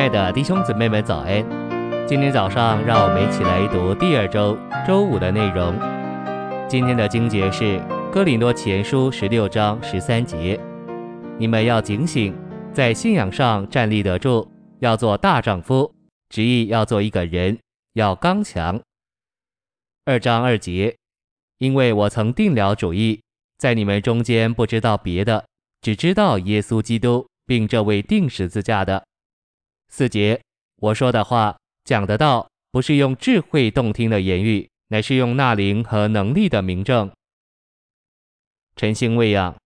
[0.00, 1.44] 亲爱的弟兄姊妹们，早安！
[2.08, 5.78] 今天早上，让我们一起来读第二周周五的内容。
[6.66, 7.78] 今天的经节是
[8.10, 10.58] 《哥林多前书》十六章十三节
[11.36, 12.34] ：“你们要警醒，
[12.72, 14.48] 在信仰上站立得住，
[14.78, 15.94] 要做大丈夫，
[16.30, 17.58] 执意要做一个人，
[17.92, 18.80] 要刚强。”
[20.06, 20.96] 二章二节
[21.60, 23.20] ：“因为我曾定了主意，
[23.58, 25.44] 在你们中间不知道别的，
[25.82, 29.04] 只知道耶稣基督，并这位钉十字架的。”
[29.92, 30.40] 四节，
[30.76, 37.10] 我说的话讲的道，不是用智慧动听的言语，乃是用纳灵和能力的明证。
[38.76, 39.56] 晨星喂养，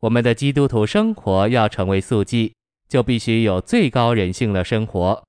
[0.00, 2.52] 我们的基督徒生活要成为素祭，
[2.88, 5.22] 就必须有最高人性的生活。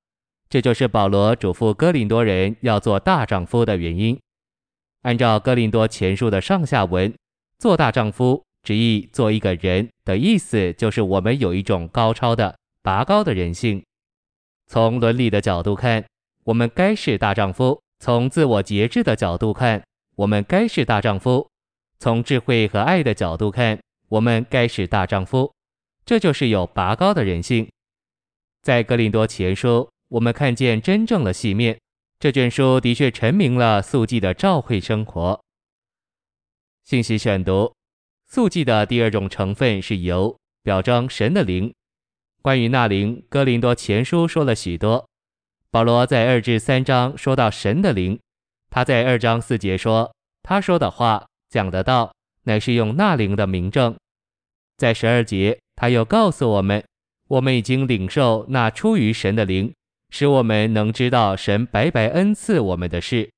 [0.49, 4.19] 这就是保罗嘱咐哥林多人要做大丈夫的原因。
[5.03, 7.13] 按照哥林多前书的上下文，
[7.59, 12.55] 做大丈夫，执意做一个人的意思，就是我们有一种高超的。
[12.83, 13.81] 拔高的人性，
[14.67, 16.05] 从伦理的角度看，
[16.43, 19.81] 我们该是大丈夫；从自我节制的角度看，
[20.17, 21.47] 我们该是大丈夫；
[21.97, 25.49] 从智慧和爱的角度看，我们该是大丈夫。
[26.05, 27.71] 这就是有拔高的人性。
[28.61, 31.79] 在格林多前书，我们看见真正的细面。
[32.19, 35.41] 这卷书的确陈明了素祭的照会生活。
[36.83, 37.73] 信息选读：
[38.27, 41.73] 素祭的第二种成分是油，表彰神的灵。
[42.43, 45.07] 关于那灵，哥林多前书说了许多。
[45.71, 48.19] 保罗在二至三章说到神的灵，
[48.69, 50.13] 他在二章四节说，
[50.43, 52.13] 他说的话讲的道，
[52.43, 53.95] 乃是用那灵的明证。
[54.75, 56.83] 在十二节，他又告诉我们，
[57.29, 59.73] 我们已经领受那出于神的灵，
[60.09, 63.31] 使我们能知道神白白恩赐我们的事。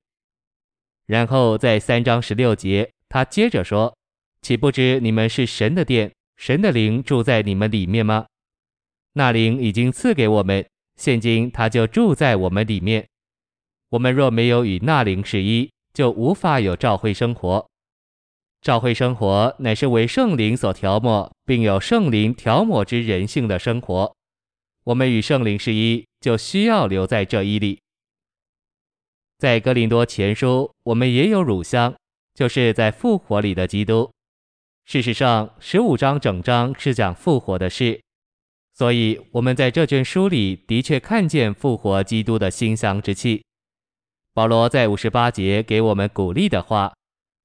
[1.05, 3.95] 然后在三章十六节，他接着说，
[4.41, 8.25] 岂不知你们是神的殿，神的灵住在你们里面吗？
[9.17, 10.65] 那灵已经赐给我们，
[10.97, 13.07] 现今他就住在我们里面。
[13.91, 17.65] 我们若没有与那灵是一，就无法有召会生活。
[18.61, 24.13] 召会生活乃是为圣灵所调抹，并有圣灵调抹之人性的生活。
[24.83, 27.79] 我们与圣灵是一，就需要留在这一里。
[29.37, 31.95] 在哥林多前书，我们也有乳香，
[32.33, 34.11] 就是在复活里的基督。
[34.83, 38.01] 事实上，十五章整章是讲复活的事。
[38.77, 43.41] 所以，我们在这卷书里的确看见复活基督的馨香之气。
[44.33, 46.93] 保罗在五十八节给我们鼓励的话，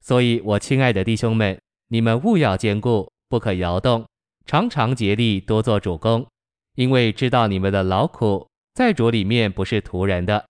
[0.01, 4.05] 所以我亲爱的弟兄们，你们务要坚固，不可摇动，
[4.45, 6.27] 常常竭力多做主工，
[6.75, 10.45] 因为知道你们的劳苦在主里面不是徒然的。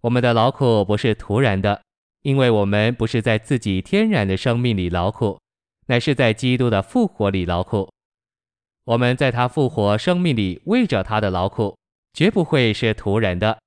[0.00, 1.82] 我们的劳苦不是徒然的，
[2.22, 5.38] 因为我们不是在自己天然的生命里劳苦，
[5.88, 7.90] 乃是在基督的复活里劳苦。
[8.86, 11.76] 我们在他复活生命里为着他的劳苦，
[12.12, 13.58] 绝不会是徒然的。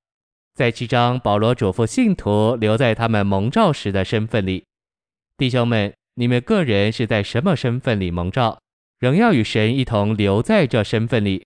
[0.56, 4.64] 在七章，保罗嘱咐信徒留在他们蒙召时的身份里。
[5.36, 8.62] 弟兄们，你们个人是在什么身份里蒙召，
[8.98, 11.46] 仍要与神一同留在这身份里。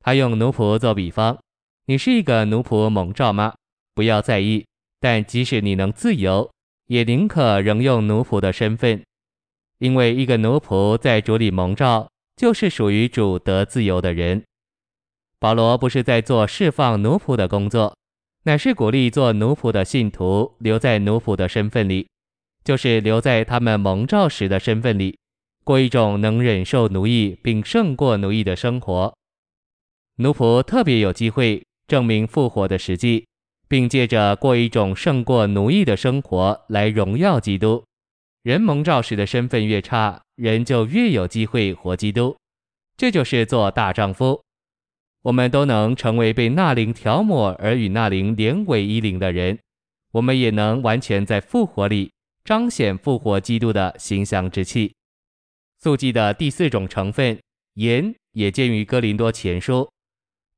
[0.00, 1.38] 他用奴仆做比方，
[1.86, 3.54] 你是一个奴仆蒙召吗？
[3.94, 4.66] 不要在意，
[5.00, 6.50] 但即使你能自由，
[6.88, 9.02] 也宁可仍用奴仆的身份，
[9.78, 12.06] 因为一个奴仆在主里蒙召。
[12.40, 14.42] 就是属于主得自由的人。
[15.38, 17.94] 保罗不是在做释放奴仆的工作，
[18.44, 22.08] 乃是鼓励做奴仆的信徒留在奴仆的身份里，
[22.64, 25.18] 就是留在他们蒙召时的身份里，
[25.64, 29.14] 过一种能忍受奴役并胜过奴役的生活。
[30.16, 33.26] 奴仆特别有机会证明复活的实际，
[33.68, 37.84] 并借着过一种胜过奴役的生活来荣耀基督。
[38.42, 42.34] 人蒙召时的身份越差，人就越有机会活基督。
[42.96, 44.42] 这就是做大丈夫。
[45.22, 49.58] 我们都能成为被那灵调抹而与那灵连为一灵的人。
[50.12, 52.10] 我们也能完全在复活里
[52.42, 54.94] 彰显复活基督的形象之气。
[55.78, 57.38] 素祭的第四种成分
[57.74, 59.88] 盐也见于哥林多前书。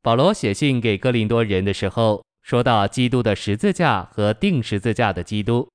[0.01, 5.69] 保罗写信给哥林多人的时候，说到基督的十字架和定十字架的基督。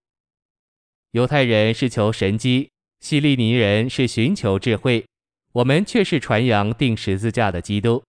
[1.12, 5.06] 犹太人是求神迹，希利尼人是寻求智慧，
[5.54, 8.04] 我们却是传扬钉十字架的基督。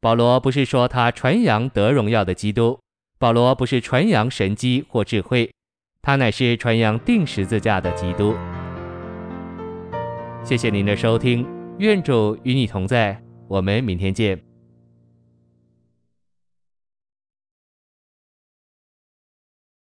[0.00, 2.78] 保罗不是说他传扬得荣耀的基督，
[3.18, 5.50] 保罗不是传扬神迹或智慧，
[6.02, 8.34] 他乃是传扬钉十字架的基督。
[10.44, 11.46] 谢谢您的收听，
[11.78, 13.18] 愿主与你同在，
[13.48, 14.53] 我们明天见。